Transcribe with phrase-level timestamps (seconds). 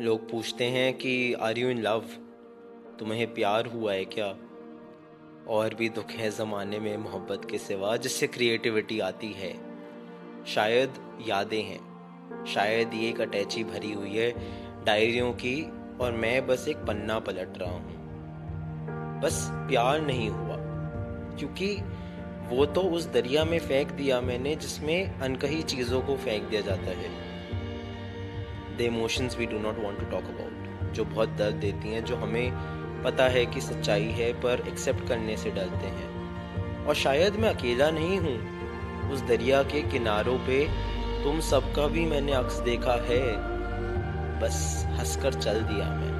[0.00, 2.04] लोग पूछते हैं कि आर यू इन लव
[2.98, 4.26] तुम्हें प्यार हुआ है क्या?
[5.48, 9.54] और भी दुख है ज़माने में मोहब्बत के सिवा, जिससे क्रिएटिविटी आती है।
[10.46, 10.94] शायद
[11.28, 14.30] यादें हैं। शायद ये एक अटैची भरी हुई है
[14.84, 15.70] डायरियों की,
[16.00, 17.94] और मैं बस एक पन्ना पलट रहा हूँ।
[19.20, 20.56] बस प्यार नहीं हुआ,
[21.38, 21.76] क्योंकि
[22.48, 26.82] वो तो उस दरिया में फेंक दिया मैंने, जिसमें अनकही चीज़ों को फेंक दिया जाता
[26.82, 27.33] है।
[28.78, 32.16] The emotions we do not want to talk about जो बहुत दर्द देती हैं, जो
[32.16, 32.52] हमें
[33.02, 36.14] पता है कि सच्चाई है, पर एक्सेप्ट करने से डरते हैं।
[36.86, 38.54] और शायद मैं अकेला नहीं हूँ,
[39.10, 40.68] उस दरिया के किनारों पे
[41.24, 43.54] तुम सबका भी मैंने अक्स देखा है।
[44.40, 46.14] बस हंसकर चल दिया मैं।